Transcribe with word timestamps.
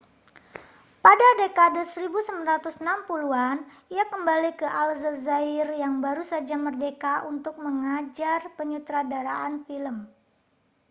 pada 1.05 1.27
dekade 1.45 1.81
1960-an 1.93 3.57
ia 3.95 4.05
kembali 4.13 4.49
ke 4.59 4.65
aljazair 4.83 5.67
yang 5.83 5.95
baru 6.05 6.23
saja 6.31 6.55
merdeka 6.65 7.13
untuk 7.31 7.55
mengajar 7.65 8.41
penyutradaraan 8.57 9.55
film 9.69 9.97